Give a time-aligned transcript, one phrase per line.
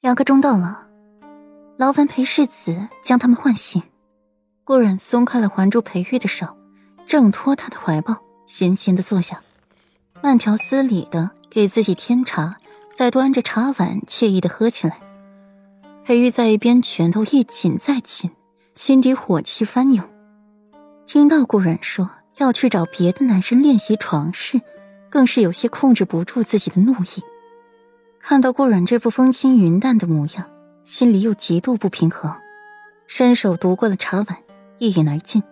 [0.00, 0.86] 两个钟到了，
[1.76, 3.82] 劳烦裴世子将他们唤醒。
[4.64, 6.56] 顾然松开了环住裴玉的手，
[7.06, 8.16] 挣脱他的怀抱，
[8.46, 9.42] 闲闲的坐下，
[10.22, 12.56] 慢条斯理的给自己添茶，
[12.94, 14.98] 再端着茶碗惬意的喝起来。
[16.02, 18.30] 裴玉在一边，拳头一紧再紧，
[18.74, 20.02] 心底火气翻涌。
[21.04, 22.08] 听到顾然说
[22.38, 24.62] 要去找别的男生练习床事，
[25.10, 27.22] 更是有些控制不住自己的怒意。
[28.20, 30.48] 看到顾阮这副风轻云淡的模样，
[30.84, 32.32] 心里又极度不平衡，
[33.06, 34.38] 伸手夺过了茶碗，
[34.78, 35.42] 一饮而尽，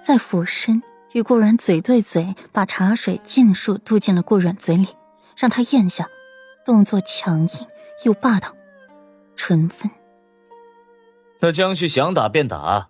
[0.00, 0.82] 再俯身
[1.12, 4.86] 与顾阮嘴对嘴，把茶水尽数吐进了顾阮嘴里，
[5.36, 6.08] 让他咽下，
[6.64, 7.50] 动作强硬
[8.04, 8.54] 又霸道，
[9.34, 9.90] 唇分。
[11.40, 12.88] 那江旭想打便打，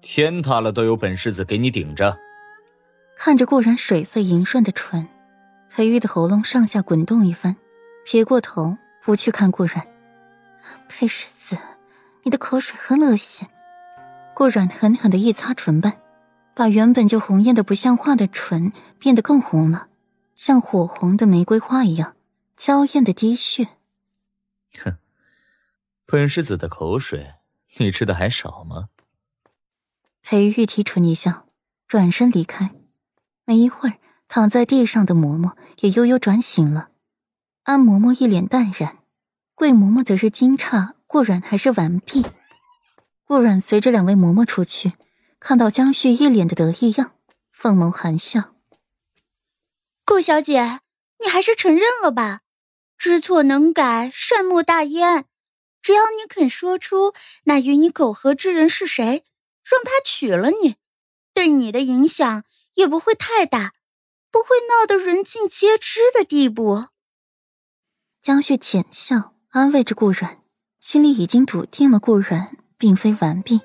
[0.00, 2.16] 天塌了都有本世子给你顶着。
[3.18, 5.08] 看着顾然水色莹顺的唇，
[5.68, 7.56] 裴玉的喉咙上下滚动一番。
[8.08, 9.84] 撇过头，不去看顾然。
[10.88, 11.58] 裴世子，
[12.22, 13.48] 你的口水很恶心。
[14.32, 16.00] 顾然狠狠的一擦唇瓣，
[16.54, 19.88] 把原本就红艳的不像话的唇变得更红了，
[20.36, 22.14] 像火红的玫瑰花一样
[22.56, 23.70] 娇艳的滴血。
[24.78, 24.98] 哼，
[26.06, 27.34] 本世子的口水，
[27.78, 28.88] 你吃的还少吗？
[30.22, 31.48] 裴玉提唇一笑，
[31.88, 32.70] 转身离开。
[33.44, 36.90] 没一会儿，躺在地上的嬷嬷也悠悠转醒了。
[37.66, 38.98] 安嬷嬷一脸淡然，
[39.56, 42.24] 桂嬷嬷则是惊诧顾阮还是完璧。
[43.24, 44.92] 顾阮随着两位嬷嬷出去，
[45.40, 47.14] 看到江旭一脸的得意样，
[47.50, 48.54] 凤眸含笑
[50.06, 50.78] ：“顾小姐，
[51.18, 52.42] 你还是承认了吧？
[52.96, 55.24] 知错能改，善莫大焉。
[55.82, 57.14] 只要你肯说出
[57.44, 59.24] 那与你苟合之人是谁，
[59.64, 60.76] 让他娶了你，
[61.34, 63.72] 对你的影响也不会太大，
[64.30, 66.86] 不会闹得人尽皆知的地步。”
[68.26, 70.38] 江旭浅笑，安慰着顾阮，
[70.80, 73.60] 心里已经笃定了顾阮并非完璧。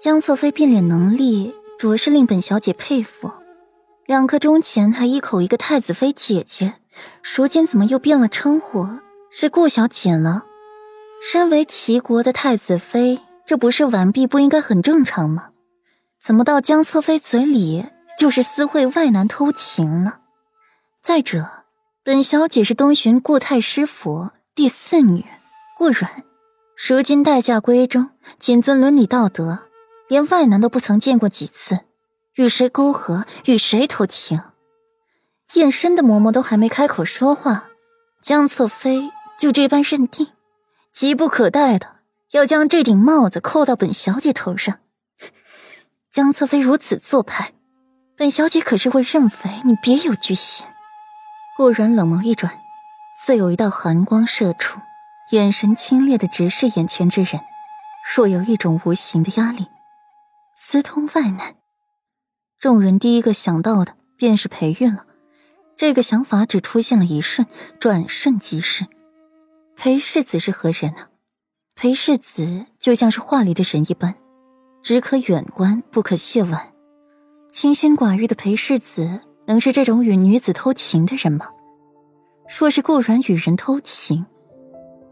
[0.00, 3.30] 江侧妃变脸能力着实令本小姐佩服。
[4.06, 6.76] 两刻钟前还一口一个太子妃姐姐，
[7.22, 8.88] 如今怎么又变了称呼
[9.30, 10.46] 是顾小姐了？
[11.22, 15.50] 身为齐国的太子妃，这不是完璧不应该很正常吗？
[16.18, 17.84] 怎么到江侧妃嘴里
[18.18, 20.20] 就是私会外男偷情了？
[21.02, 21.59] 再者。
[22.02, 25.22] 本小姐是东巡顾太师府第四女，
[25.76, 26.24] 顾阮，
[26.74, 29.68] 如今待嫁闺中，谨遵伦理道德，
[30.08, 31.80] 连外男都不曾见过几次，
[32.36, 34.40] 与谁勾合，与谁偷情？
[35.52, 37.68] 验身的嬷嬷都还没开口说话，
[38.22, 40.28] 江侧妃就这般认定，
[40.94, 41.96] 急不可待的
[42.30, 44.78] 要将这顶帽子扣到本小姐头上。
[46.10, 47.52] 江侧妃如此做派，
[48.16, 49.30] 本小姐可是会认为
[49.66, 50.66] 你别有居心。
[51.56, 52.52] 顾然冷眸一转，
[53.24, 54.80] 似有一道寒光射出，
[55.32, 57.40] 眼神清冽的直视眼前之人，
[58.16, 59.66] 若有一种无形的压力。
[60.56, 61.56] 私通外男，
[62.58, 65.06] 众人第一个想到的便是裴玉了。
[65.76, 67.46] 这个想法只出现了一瞬，
[67.78, 68.86] 转瞬即逝。
[69.76, 71.08] 裴世子是何人呢？
[71.74, 74.14] 裴世子就像是画里的人一般，
[74.82, 76.72] 只可远观，不可亵玩。
[77.50, 79.22] 清心寡欲的裴世子。
[79.50, 81.48] 能是这种与女子偷情的人吗？
[82.56, 84.26] 若是顾然与人偷情，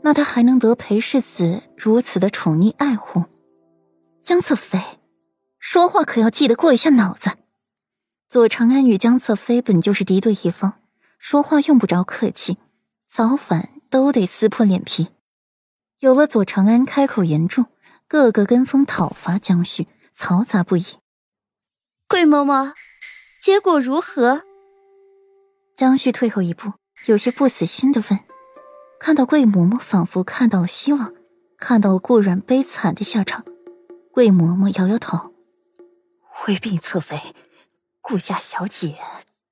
[0.01, 3.25] 那他还能得裴世子如此的宠溺爱护？
[4.23, 4.79] 江侧妃，
[5.59, 7.33] 说话可要记得过一下脑子。
[8.29, 10.75] 左长安与江侧妃本就是敌对一方，
[11.19, 12.59] 说话用不着客气，
[13.09, 15.09] 早晚都得撕破脸皮。
[15.99, 17.67] 有了左长安开口言重，
[18.07, 20.85] 个个跟风讨伐江旭，嘈杂不已。
[22.07, 22.75] 桂嬷嬷。
[23.41, 24.43] 结果如何？
[25.77, 26.73] 江旭退后一步，
[27.07, 28.21] 有些不死心的问。
[28.99, 31.15] 看到桂嬷嬷，仿佛看到了希望，
[31.57, 33.45] 看到了顾然悲惨的下场。
[34.11, 35.33] 桂嬷嬷摇摇头
[36.21, 37.17] ：“回禀侧妃，
[38.01, 38.97] 顾家小姐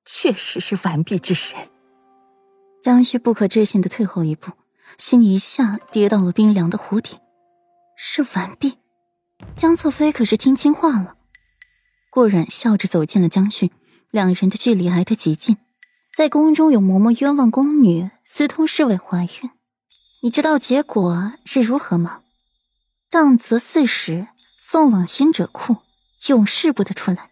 [0.03, 1.57] 确实是完璧之身。”
[2.83, 4.51] 江旭不可置信的退后一步，
[4.97, 7.17] 心一下跌到了冰凉的湖底。
[7.95, 8.77] 是完璧？
[9.55, 11.16] 江侧妃可是听清话了？
[12.17, 13.71] 顾然笑着走进了江旭，
[14.09, 15.57] 两人的距离挨得极近。
[16.15, 19.51] 在宫中有嬷嬷冤枉宫女私通侍卫怀孕，
[20.23, 22.21] 你知道结果是如何吗？
[23.11, 24.29] 杖责四十，
[24.59, 25.77] 送往新者库，
[26.25, 27.29] 永世不得出来。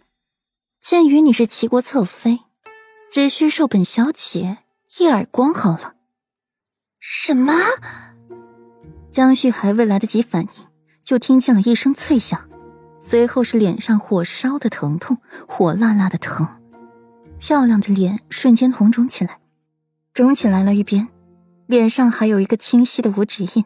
[0.79, 2.41] 鉴于你是齐国侧妃，
[3.11, 4.59] 只需受本小姐
[4.99, 5.95] 一耳光好了。
[6.99, 7.55] 什么？
[9.11, 10.49] 江旭还未来得及反应，
[11.03, 12.47] 就听见了一声脆响。
[13.07, 16.47] 随后是脸上火烧的疼痛，火辣辣的疼，
[17.37, 19.39] 漂亮的脸瞬间红肿起来，
[20.11, 21.07] 肿起来了一边，
[21.67, 23.65] 脸上还有一个清晰的五指印，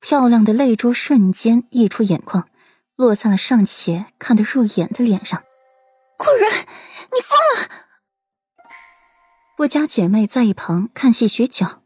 [0.00, 2.48] 漂亮的泪珠瞬间溢出眼眶，
[2.96, 5.42] 落在了尚且看得入眼的脸上。
[6.16, 7.68] 顾然，你疯了！
[9.58, 11.82] 顾家姐妹在一旁看戏学脚，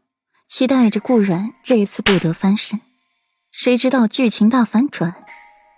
[0.47, 2.79] 期待着顾然这一次不得翻身。
[3.51, 5.15] 谁知道剧情大反转，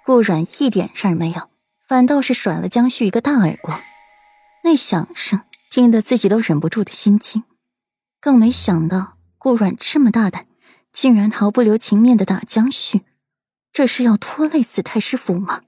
[0.06, 1.50] 顾然一点事儿没有，
[1.88, 3.81] 反倒是甩了江旭一个大耳光，
[4.63, 7.44] 那响声听得自己都忍不住的心惊。
[8.19, 10.48] 更没想到顾阮这么大胆，
[10.92, 13.01] 竟然毫不留情面的打江旭，
[13.72, 15.62] 这是要拖累死太师府吗？